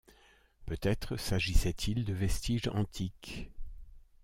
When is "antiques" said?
2.73-3.51